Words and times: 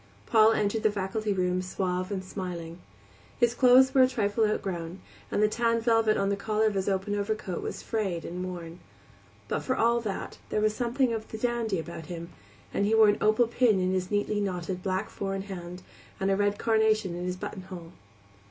Paul 0.25 0.51
entered 0.53 0.81
the 0.81 0.89
faculty 0.89 1.31
room 1.31 1.61
suave 1.61 2.11
and 2.11 2.23
smiling. 2.25 2.79
His 3.39 3.53
clothes 3.53 3.93
were 3.93 4.01
a 4.01 4.07
trifle 4.07 4.47
outgrown, 4.47 4.99
and 5.29 5.43
the 5.43 5.47
tan 5.47 5.79
velvet 5.79 6.17
on 6.17 6.29
the 6.29 6.35
collar 6.35 6.65
of 6.65 6.73
his 6.73 6.89
open 6.89 7.13
overcoat 7.13 7.61
was 7.61 7.83
frayed 7.83 8.25
and 8.25 8.43
worn; 8.43 8.79
but 9.47 9.59
for 9.59 9.75
all 9.75 9.99
that 10.01 10.39
there 10.49 10.59
was 10.59 10.75
something 10.75 11.13
of 11.13 11.27
the 11.27 11.37
dandy 11.37 11.77
about 11.77 12.07
him, 12.07 12.29
and 12.73 12.87
he 12.87 12.95
wore 12.95 13.09
an 13.09 13.19
opal 13.21 13.45
pin 13.45 13.79
in 13.79 13.91
his 13.91 14.09
neatly 14.09 14.41
knotted 14.41 14.81
black 14.81 15.07
four 15.11 15.35
in 15.35 15.43
hand, 15.43 15.83
and 16.19 16.31
a 16.31 16.35
red 16.35 16.57
carnation 16.57 17.13
in 17.13 17.25
his 17.25 17.37
buttonhole. 17.37 17.91